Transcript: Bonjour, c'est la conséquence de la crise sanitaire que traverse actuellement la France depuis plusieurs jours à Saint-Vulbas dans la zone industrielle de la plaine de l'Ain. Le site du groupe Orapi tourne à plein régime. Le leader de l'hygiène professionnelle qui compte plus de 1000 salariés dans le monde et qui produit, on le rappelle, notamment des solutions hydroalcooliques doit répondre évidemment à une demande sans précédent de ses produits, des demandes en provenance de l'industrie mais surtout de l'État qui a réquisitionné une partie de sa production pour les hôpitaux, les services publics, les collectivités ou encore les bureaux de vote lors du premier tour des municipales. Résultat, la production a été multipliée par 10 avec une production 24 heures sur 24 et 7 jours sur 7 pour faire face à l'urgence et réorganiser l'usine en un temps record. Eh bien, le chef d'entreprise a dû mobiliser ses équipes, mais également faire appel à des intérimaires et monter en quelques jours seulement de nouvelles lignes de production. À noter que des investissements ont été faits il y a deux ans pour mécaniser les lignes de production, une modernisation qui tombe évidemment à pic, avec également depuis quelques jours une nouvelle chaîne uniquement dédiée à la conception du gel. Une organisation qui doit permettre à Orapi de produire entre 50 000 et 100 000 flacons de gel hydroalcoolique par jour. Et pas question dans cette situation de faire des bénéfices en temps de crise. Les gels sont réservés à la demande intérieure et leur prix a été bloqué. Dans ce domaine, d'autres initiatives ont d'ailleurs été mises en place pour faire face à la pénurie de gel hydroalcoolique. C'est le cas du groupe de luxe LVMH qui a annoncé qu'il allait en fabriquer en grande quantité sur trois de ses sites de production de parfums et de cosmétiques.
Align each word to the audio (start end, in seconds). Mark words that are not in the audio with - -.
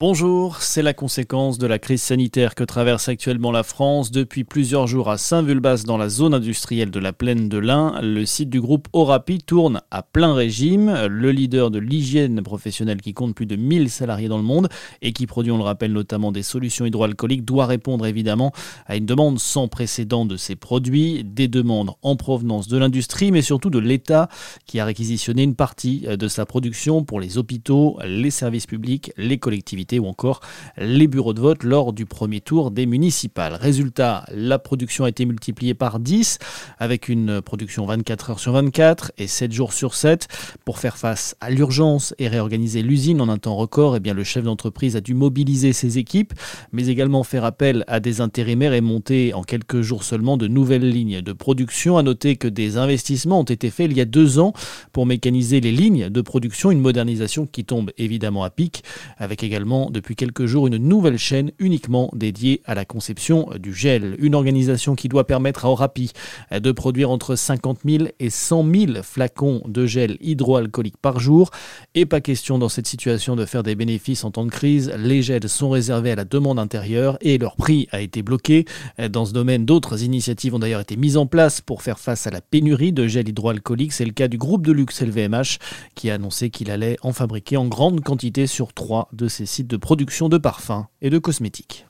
Bonjour, 0.00 0.62
c'est 0.62 0.82
la 0.82 0.94
conséquence 0.94 1.58
de 1.58 1.66
la 1.66 1.80
crise 1.80 2.02
sanitaire 2.02 2.54
que 2.54 2.62
traverse 2.62 3.08
actuellement 3.08 3.50
la 3.50 3.64
France 3.64 4.12
depuis 4.12 4.44
plusieurs 4.44 4.86
jours 4.86 5.10
à 5.10 5.18
Saint-Vulbas 5.18 5.82
dans 5.84 5.96
la 5.98 6.08
zone 6.08 6.34
industrielle 6.34 6.92
de 6.92 7.00
la 7.00 7.12
plaine 7.12 7.48
de 7.48 7.58
l'Ain. 7.58 7.98
Le 8.00 8.24
site 8.24 8.48
du 8.48 8.60
groupe 8.60 8.86
Orapi 8.92 9.38
tourne 9.38 9.82
à 9.90 10.04
plein 10.04 10.34
régime. 10.34 11.06
Le 11.10 11.32
leader 11.32 11.72
de 11.72 11.80
l'hygiène 11.80 12.40
professionnelle 12.42 13.02
qui 13.02 13.12
compte 13.12 13.34
plus 13.34 13.46
de 13.46 13.56
1000 13.56 13.90
salariés 13.90 14.28
dans 14.28 14.36
le 14.36 14.44
monde 14.44 14.68
et 15.02 15.12
qui 15.12 15.26
produit, 15.26 15.50
on 15.50 15.58
le 15.58 15.64
rappelle, 15.64 15.92
notamment 15.92 16.30
des 16.30 16.44
solutions 16.44 16.86
hydroalcooliques 16.86 17.44
doit 17.44 17.66
répondre 17.66 18.06
évidemment 18.06 18.52
à 18.86 18.94
une 18.94 19.04
demande 19.04 19.40
sans 19.40 19.66
précédent 19.66 20.26
de 20.26 20.36
ses 20.36 20.54
produits, 20.54 21.24
des 21.24 21.48
demandes 21.48 21.90
en 22.02 22.14
provenance 22.14 22.68
de 22.68 22.78
l'industrie 22.78 23.32
mais 23.32 23.42
surtout 23.42 23.68
de 23.68 23.80
l'État 23.80 24.28
qui 24.64 24.78
a 24.78 24.84
réquisitionné 24.84 25.42
une 25.42 25.56
partie 25.56 26.06
de 26.06 26.28
sa 26.28 26.46
production 26.46 27.02
pour 27.02 27.18
les 27.18 27.36
hôpitaux, 27.36 27.98
les 28.06 28.30
services 28.30 28.66
publics, 28.66 29.10
les 29.16 29.38
collectivités 29.38 29.87
ou 29.98 30.06
encore 30.06 30.40
les 30.76 31.06
bureaux 31.06 31.32
de 31.32 31.40
vote 31.40 31.62
lors 31.62 31.94
du 31.94 32.04
premier 32.04 32.42
tour 32.42 32.70
des 32.70 32.84
municipales. 32.84 33.54
Résultat, 33.54 34.26
la 34.34 34.58
production 34.58 35.04
a 35.04 35.08
été 35.08 35.24
multipliée 35.24 35.72
par 35.72 36.00
10 36.00 36.38
avec 36.78 37.08
une 37.08 37.40
production 37.40 37.86
24 37.86 38.30
heures 38.30 38.40
sur 38.40 38.52
24 38.52 39.12
et 39.16 39.26
7 39.26 39.52
jours 39.52 39.72
sur 39.72 39.94
7 39.94 40.28
pour 40.66 40.78
faire 40.78 40.98
face 40.98 41.36
à 41.40 41.48
l'urgence 41.50 42.14
et 42.18 42.28
réorganiser 42.28 42.82
l'usine 42.82 43.20
en 43.20 43.28
un 43.28 43.38
temps 43.38 43.56
record. 43.56 43.96
Eh 43.96 44.00
bien, 44.00 44.12
le 44.14 44.24
chef 44.24 44.44
d'entreprise 44.44 44.96
a 44.96 45.00
dû 45.00 45.14
mobiliser 45.14 45.72
ses 45.72 45.98
équipes, 45.98 46.34
mais 46.72 46.88
également 46.88 47.22
faire 47.22 47.44
appel 47.44 47.84
à 47.86 48.00
des 48.00 48.20
intérimaires 48.20 48.72
et 48.72 48.80
monter 48.80 49.32
en 49.32 49.42
quelques 49.42 49.80
jours 49.80 50.02
seulement 50.02 50.36
de 50.36 50.48
nouvelles 50.48 50.88
lignes 50.88 51.22
de 51.22 51.32
production. 51.32 51.96
À 51.96 52.02
noter 52.02 52.36
que 52.36 52.48
des 52.48 52.76
investissements 52.76 53.40
ont 53.40 53.44
été 53.44 53.70
faits 53.70 53.90
il 53.90 53.96
y 53.96 54.00
a 54.00 54.04
deux 54.04 54.38
ans 54.38 54.52
pour 54.92 55.06
mécaniser 55.06 55.60
les 55.60 55.72
lignes 55.72 56.08
de 56.08 56.20
production, 56.20 56.70
une 56.70 56.80
modernisation 56.80 57.46
qui 57.46 57.64
tombe 57.64 57.92
évidemment 57.98 58.42
à 58.42 58.50
pic, 58.50 58.82
avec 59.18 59.42
également 59.42 59.77
depuis 59.86 60.16
quelques 60.16 60.46
jours 60.46 60.66
une 60.66 60.76
nouvelle 60.76 61.18
chaîne 61.18 61.52
uniquement 61.58 62.10
dédiée 62.12 62.60
à 62.64 62.74
la 62.74 62.84
conception 62.84 63.48
du 63.58 63.72
gel. 63.72 64.16
Une 64.18 64.34
organisation 64.34 64.94
qui 64.94 65.08
doit 65.08 65.26
permettre 65.26 65.64
à 65.64 65.70
Orapi 65.70 66.12
de 66.52 66.72
produire 66.72 67.10
entre 67.10 67.36
50 67.36 67.80
000 67.86 68.04
et 68.18 68.30
100 68.30 68.66
000 68.74 69.02
flacons 69.02 69.62
de 69.66 69.86
gel 69.86 70.18
hydroalcoolique 70.20 70.96
par 70.96 71.20
jour. 71.20 71.50
Et 71.94 72.06
pas 72.06 72.20
question 72.20 72.58
dans 72.58 72.68
cette 72.68 72.86
situation 72.86 73.36
de 73.36 73.44
faire 73.44 73.62
des 73.62 73.74
bénéfices 73.74 74.24
en 74.24 74.30
temps 74.30 74.44
de 74.44 74.50
crise. 74.50 74.92
Les 74.98 75.22
gels 75.22 75.48
sont 75.48 75.70
réservés 75.70 76.10
à 76.10 76.16
la 76.16 76.24
demande 76.24 76.58
intérieure 76.58 77.18
et 77.20 77.38
leur 77.38 77.56
prix 77.56 77.88
a 77.92 78.00
été 78.00 78.22
bloqué. 78.22 78.64
Dans 79.10 79.24
ce 79.24 79.32
domaine, 79.32 79.64
d'autres 79.64 80.02
initiatives 80.02 80.54
ont 80.54 80.58
d'ailleurs 80.58 80.80
été 80.80 80.96
mises 80.96 81.16
en 81.16 81.26
place 81.26 81.60
pour 81.60 81.82
faire 81.82 81.98
face 81.98 82.26
à 82.26 82.30
la 82.30 82.40
pénurie 82.40 82.92
de 82.92 83.06
gel 83.06 83.28
hydroalcoolique. 83.28 83.92
C'est 83.92 84.04
le 84.04 84.12
cas 84.12 84.28
du 84.28 84.38
groupe 84.38 84.66
de 84.66 84.72
luxe 84.72 85.00
LVMH 85.02 85.58
qui 85.94 86.10
a 86.10 86.14
annoncé 86.14 86.50
qu'il 86.50 86.70
allait 86.70 86.96
en 87.02 87.12
fabriquer 87.12 87.56
en 87.56 87.66
grande 87.66 88.00
quantité 88.02 88.46
sur 88.46 88.72
trois 88.72 89.08
de 89.12 89.28
ses 89.28 89.46
sites 89.46 89.67
de 89.68 89.76
production 89.76 90.28
de 90.28 90.38
parfums 90.38 90.86
et 91.02 91.10
de 91.10 91.18
cosmétiques. 91.18 91.86